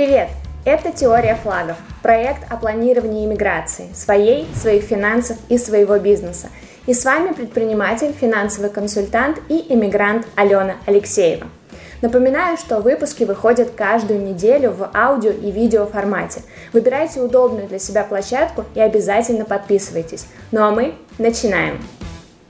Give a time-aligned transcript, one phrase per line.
[0.00, 0.28] Привет!
[0.64, 6.48] Это «Теория флагов»– проект о планировании иммиграции, своей, своих финансов и своего бизнеса.
[6.86, 11.48] И с вами предприниматель, финансовый консультант и иммигрант Алена Алексеева.
[12.00, 16.44] Напоминаю, что выпуски выходят каждую неделю в аудио и видео формате.
[16.72, 20.24] Выбирайте удобную для себя площадку и обязательно подписывайтесь.
[20.50, 21.78] Ну а мы начинаем!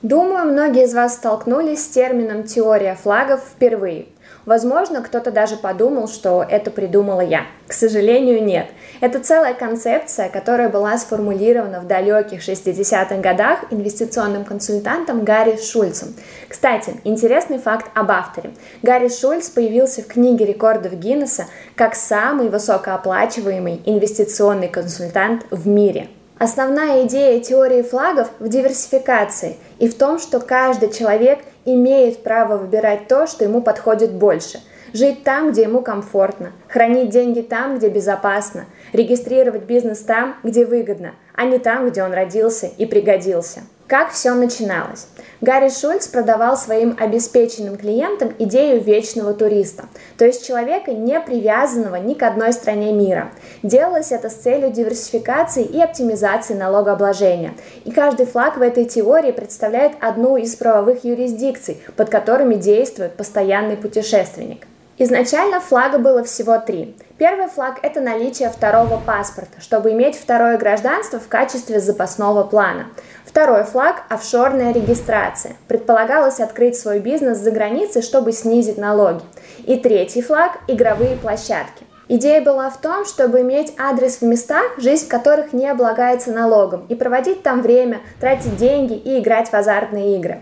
[0.03, 4.05] Думаю, многие из вас столкнулись с термином «теория флагов» впервые–
[4.45, 7.45] Возможно, кто-то даже подумал, что это придумала я.
[7.67, 8.67] К сожалению, нет.
[8.99, 16.15] Это целая концепция, которая была сформулирована в далеких 60-х годах инвестиционным консультантом Гарри Шульцем.
[16.49, 18.51] Кстати, интересный факт об авторе.
[18.81, 21.45] Гарри Шульц появился в книге рекордов Гиннесса
[21.75, 26.09] как самый высокооплачиваемый инвестиционный консультант в мире.
[26.41, 33.07] Основная идея теории флагов в диверсификации и в том, что каждый человек имеет право выбирать
[33.07, 34.59] то, что ему подходит больше.
[34.91, 41.11] Жить там, где ему комфортно, хранить деньги там, где безопасно, регистрировать бизнес там, где выгодно,
[41.35, 43.59] а не там, где он родился и пригодился.
[43.91, 45.07] Как все начиналось?
[45.41, 49.83] Гарри Шульц продавал своим обеспеченным клиентам идею вечного туриста,
[50.17, 53.33] то есть человека, не привязанного ни к одной стране мира.
[53.63, 57.53] Делалось это с целью диверсификации и оптимизации налогообложения.
[57.83, 63.75] И каждый флаг в этой теории представляет одну из правовых юрисдикций, под которыми действует постоянный
[63.75, 64.67] путешественник.
[65.03, 66.95] Изначально флага было всего три.
[67.17, 72.85] Первый флаг– это наличие второго паспорта, чтобы иметь второе гражданство в качестве запасного плана.
[73.25, 75.55] Второй флаг– офшорная регистрация.
[75.67, 79.23] Предполагалось открыть свой бизнес за границей, чтобы снизить налоги.
[79.65, 81.83] И третий флаг– игровые площадки.
[82.07, 86.95] Идея была в том, чтобы иметь адрес в местах, жизнь которых не облагается налогом, и
[86.95, 90.41] проводить там время, тратить деньги и играть в азартные игры.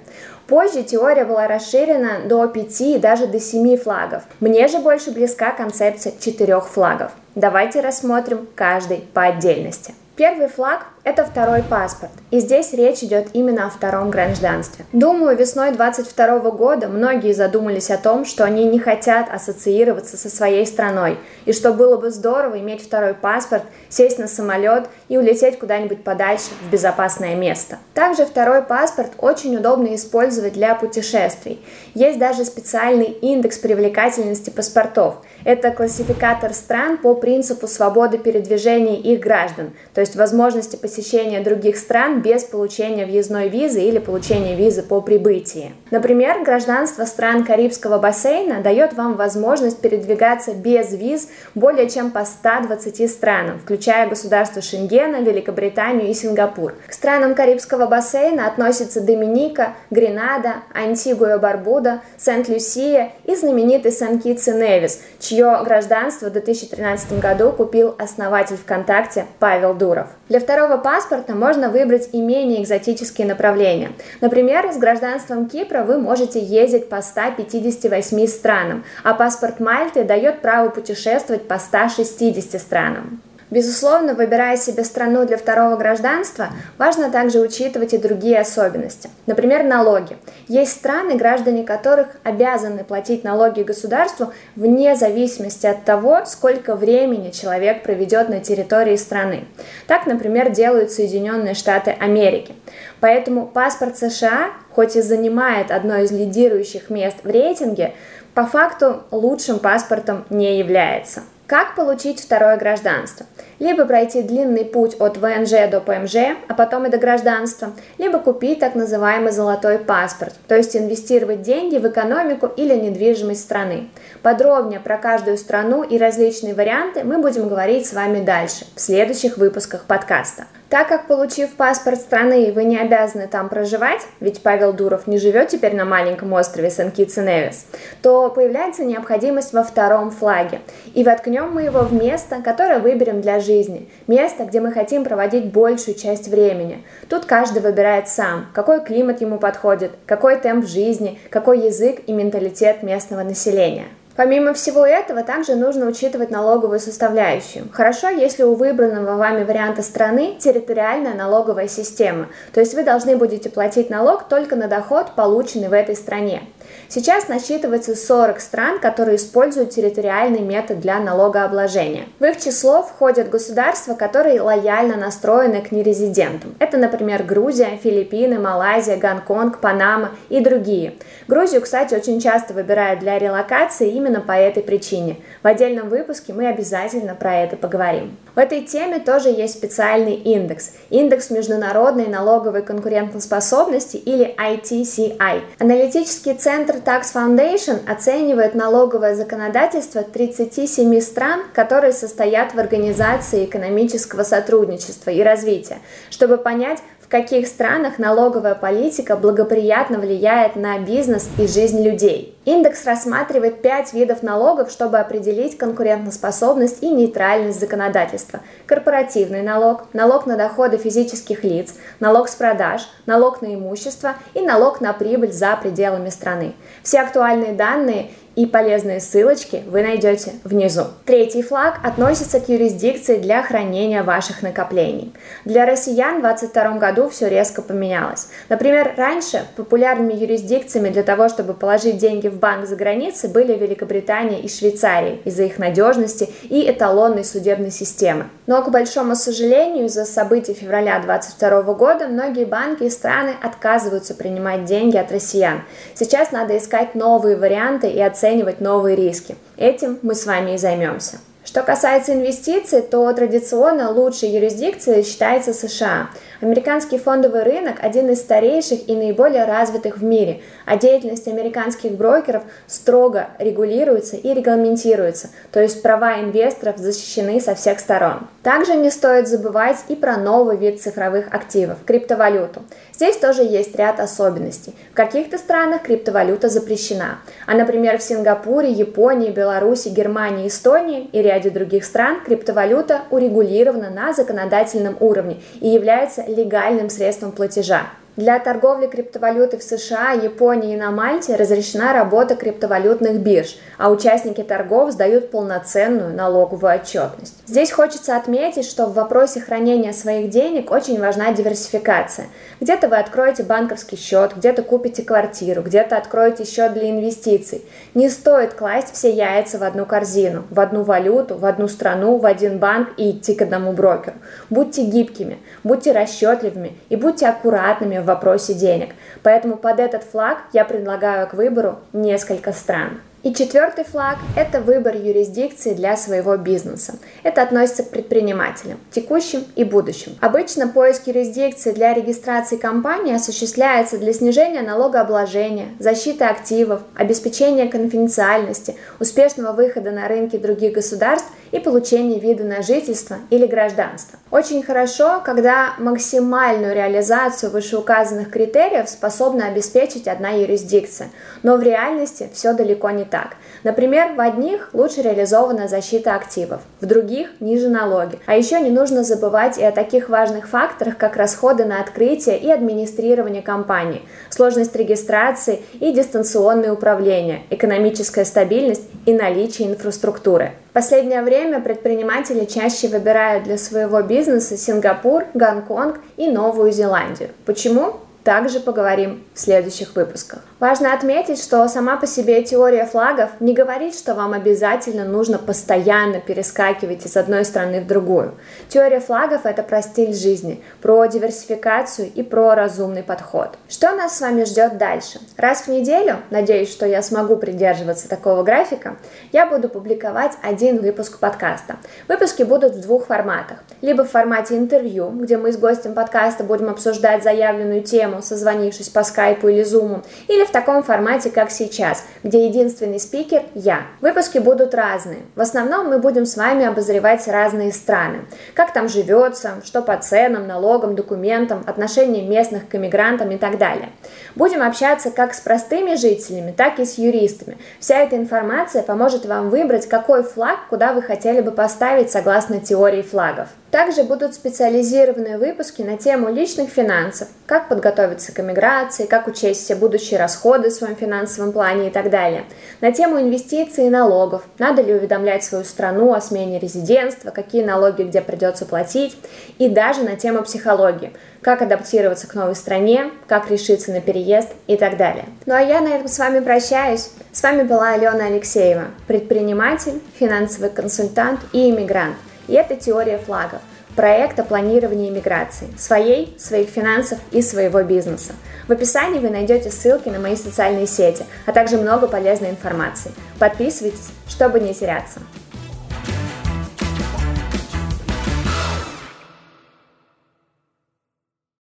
[0.50, 4.24] Позже теория была расширена до 5 и даже до 7 флагов.
[4.40, 7.12] Мне же больше близка концепция четырех флагов.
[7.36, 9.94] Давайте рассмотрим каждый по отдельности.
[10.16, 12.12] Первый флаг это второй паспорт.
[12.30, 14.86] И здесь речь идет именно о втором гражданстве.
[14.92, 20.66] Думаю, весной 22 года многие задумались о том, что они не хотят ассоциироваться со своей
[20.68, 26.04] страной, и что было бы здорово иметь второй паспорт, сесть на самолет и улететь куда-нибудь
[26.04, 27.80] подальше в безопасное место.
[27.94, 31.64] Также второй паспорт очень удобно использовать для путешествий.
[31.96, 35.16] Есть даже специальный индекс привлекательности паспортов.
[35.46, 41.78] Это классификатор стран по принципу свободы передвижения их граждан, то есть возможности посещения посещения других
[41.78, 45.74] стран без получения въездной визы или получения визы по прибытии.
[45.92, 53.10] Например, гражданство стран Карибского бассейна дает вам возможность передвигаться без виз более чем по 120
[53.10, 56.74] странам, включая государства Шенгена, Великобританию и Сингапур.
[56.88, 65.60] К странам Карибского бассейна относятся Доминика, Гренада, Антигуа-Барбуда, Сент-Люсия и знаменитый Сан-Китс и Невис, чье
[65.64, 70.08] гражданство в 2013 году купил основатель ВКонтакте Павел Дуров.
[70.28, 73.92] Для второго паспорта можно выбрать и менее экзотические направления.
[74.22, 80.70] Например, с гражданством Кипра вы можете ездить по 158 странам, а паспорт Мальты дает право
[80.70, 83.22] путешествовать по 160 странам.
[83.52, 89.10] Безусловно, выбирая себе страну для второго гражданства, важно также учитывать и другие особенности.
[89.26, 90.18] Например, налоги.
[90.48, 97.82] Есть страны, граждане которых обязаны платить налоги государству вне зависимости от того, сколько времени человек
[97.82, 99.46] проведет на территории страны.
[99.88, 102.54] Так, например, делают Соединенные Штаты Америки.
[103.00, 107.96] Поэтому паспорт США, хоть и занимает одно из лидирующих мест в рейтинге,
[108.34, 111.24] по факту лучшим паспортом не является.
[111.48, 113.26] Как получить второе гражданство?
[113.60, 118.60] Либо пройти длинный путь от ВНЖ до ПМЖ, а потом и до гражданства, либо купить
[118.60, 123.90] так называемый золотой паспорт, то есть инвестировать деньги в экономику или недвижимость страны.
[124.22, 129.36] Подробнее про каждую страну и различные варианты мы будем говорить с вами дальше, в следующих
[129.36, 130.46] выпусках подкаста.
[130.70, 135.48] Так как, получив паспорт страны, вы не обязаны там проживать, ведь Павел Дуров не живет
[135.48, 137.66] теперь на маленьком острове Сан-Китс и Невис,
[138.04, 140.62] то появляется необходимость во втором флаге.
[140.94, 143.90] И воткнем мы его в место, которое выберем для жизни.
[144.06, 146.84] Место, где мы хотим проводить большую часть времени.
[147.10, 152.84] Тут каждый выбирает сам, какой климат ему подходит, какой темп жизни, какой язык и менталитет
[152.84, 153.86] местного населения.
[154.20, 157.70] Помимо всего этого, также нужно учитывать налоговую составляющую.
[157.72, 163.50] Хорошо, если у выбранного вами варианта страны территориальная налоговая система, то есть вы должны будете
[163.50, 166.42] платить налог только на доход, полученный в этой стране.
[166.90, 172.08] Сейчас насчитывается 40 стран, которые используют территориальный метод для налогообложения.
[172.20, 176.56] В их число входят государства, которые лояльно настроены к нерезидентам.
[176.60, 180.96] Это, например, Грузия, Филиппины, Малайзия, Гонконг, Панама и другие.
[181.28, 185.18] Грузию, кстати, очень часто выбирают для релокации именно именно по этой причине.
[185.44, 188.18] В отдельном выпуске мы обязательно про это поговорим.
[188.36, 190.72] В этой теме тоже есть специальный индекс.
[190.90, 195.42] Индекс международной налоговой конкурентоспособности или ITCI.
[195.60, 205.12] Аналитический центр Tax Foundation оценивает налоговое законодательство 37 стран, которые состоят в Организации экономического сотрудничества
[205.12, 205.80] и развития,
[206.10, 206.80] чтобы понять,
[207.10, 212.36] в каких странах налоговая политика благоприятно влияет на бизнес и жизнь людей.
[212.46, 218.40] Индекс рассматривает пять видов налогов, чтобы определить конкурентоспособность и нейтральность законодательства.
[218.66, 224.80] Корпоративный налог, налог на доходы физических лиц, налог с продаж, налог на имущество и налог
[224.80, 226.54] на прибыль за пределами страны.
[226.82, 230.86] Все актуальные данные и полезные ссылочки вы найдете внизу.
[231.04, 235.14] Третий флаг относится к юрисдикции для хранения ваших накоплений.
[235.44, 238.30] Для россиян в 2022 году все резко поменялось.
[238.48, 244.40] Например, раньше популярными юрисдикциями для того, чтобы положить деньги в банк за границей, были Великобритания
[244.42, 248.30] и Швейцария из-за их надежности и эталонной судебной системы.
[248.48, 254.66] Но, к большому сожалению, из-за событий февраля 2022 года многие банки и страны отказываются принимать
[254.66, 255.62] деньги от россиян.
[255.94, 259.36] Сейчас надо искать новые варианты и оценивать новые риски.
[259.58, 261.18] Этим мы с вами и займемся.
[261.50, 266.12] Что касается инвестиций, то традиционно лучшей юрисдикцией считается США.
[266.42, 272.44] Американский фондовый рынок– один из старейших и наиболее развитых в мире, а деятельность американских брокеров
[272.68, 278.28] строго регулируется и регламентируется, то есть права инвесторов защищены со всех сторон.
[278.44, 282.62] Также не стоит забывать и про новый вид цифровых активов– криптовалюту.
[282.94, 284.76] Здесь тоже есть ряд особенностей.
[284.92, 291.39] В каких-то странах криптовалюта запрещена, а, например, в Сингапуре, Японии, Беларуси, Германии, Эстонии и ряде
[291.48, 297.84] других стран криптовалюта урегулирована на законодательном уровне и является легальным средством платежа.
[298.20, 304.44] Для торговли криптовалютой в США, Японии и на Мальте разрешена работа криптовалютных бирж, а участники
[304.44, 307.36] торгов сдают полноценную налоговую отчетность.
[307.48, 312.26] Здесь хочется отметить, что в вопросе хранения своих денег очень важна диверсификация.
[312.60, 317.64] Где-то вы откроете банковский счет, где-то купите квартиру, где-то откроете счет для инвестиций.
[317.94, 322.26] Не стоит класть все яйца в одну корзину, в одну валюту, в одну страну, в
[322.26, 324.18] один банк и идти к одному брокеру.
[324.50, 328.90] Будьте гибкими, будьте расчетливыми и будьте аккуратными в вопросе денег.
[329.24, 333.02] Поэтому под этот флаг я предлагаю к выбору несколько стран.
[333.22, 336.94] И четвертый флаг– это выбор юрисдикции для своего бизнеса.
[337.24, 340.16] Это относится к предпринимателям, текущим и будущим.
[340.22, 349.52] Обычно поиск юрисдикции для регистрации компании осуществляется для снижения налогообложения, защиты активов, обеспечения конфиденциальности, успешного
[349.52, 354.20] выхода на рынки других государств и получения вида на жительство или гражданство.
[354.32, 361.10] Очень хорошо, когда максимальную реализацию вышеуказанных критериев способна обеспечить одна юрисдикция,
[361.44, 363.36] но в реальности все далеко не так.
[363.64, 368.20] Например, в одних лучше реализована защита активов, в других ниже налоги.
[368.26, 372.50] А еще не нужно забывать и о таких важных факторах, как расходы на открытие и
[372.50, 380.54] администрирование компании, сложность регистрации и дистанционное управление, экономическая стабильность и наличие инфраструктуры.
[380.70, 387.30] В последнее время предприниматели чаще выбирают для своего бизнеса Сингапур, Гонконг и Новую Зеландию.
[387.46, 387.96] Почему?
[388.30, 390.42] Также поговорим в следующих выпусках.
[390.60, 396.20] Важно отметить, что сама по себе теория флагов не говорит, что вам обязательно нужно постоянно
[396.20, 398.36] перескакивать из одной страны в другую.
[398.68, 403.58] Теория флагов– это про стиль жизни, про диверсификацию и про разумный подход.
[403.68, 405.20] Что нас с вами ждет дальше?
[405.36, 408.98] Раз в неделю, надеюсь, что я смогу придерживаться такого графика,
[409.32, 411.78] я буду публиковать один выпуск подкаста.
[412.08, 413.64] Выпуски будут в двух форматах.
[413.82, 419.04] Либо в формате интервью, где мы с гостем подкаста будем обсуждать заявленную тему, созвонившись по
[419.04, 423.84] скайпу или зуму, или в таком формате, как сейчас, где единственный спикер– я.
[424.02, 425.20] Выпуски будут разные.
[425.36, 428.22] В основном мы будем с вами обозревать разные страны.
[428.54, 433.90] Как там живется, что по ценам, налогам, документам, отношения местных к иммигрантам и так далее.
[434.36, 437.58] Будем общаться как с простыми жителями, так и с юристами.
[437.80, 443.02] Вся эта информация поможет вам выбрать, какой флаг, куда вы хотели бы поставить согласно теории
[443.02, 443.50] флагов.
[443.72, 449.76] Также будут специализированные выпуски на тему личных финансов, как подготовиться к эмиграции, как учесть все
[449.76, 452.46] будущие расходы в своем финансовом плане и так далее.
[452.82, 458.04] На тему инвестиций и налогов, надо ли уведомлять свою страну о смене резидентства, какие налоги
[458.04, 459.16] где придется платить,
[459.60, 464.78] и даже на тему психологии, как адаптироваться к новой стране, как решиться на переезд и
[464.78, 465.26] так далее.
[465.46, 467.12] Ну а я на этом с вами прощаюсь.
[467.32, 472.16] С вами была Алена Алексеева, предприниматель, финансовый консультант и иммигрант.
[472.50, 473.62] И это теория флагов.
[473.96, 478.34] проект о планировании иммиграции, своей, своих финансов и своего бизнеса.
[478.68, 483.12] В описании вы найдете ссылки на мои социальные сети, а также много полезной информации.
[483.40, 485.20] Подписывайтесь, чтобы не теряться.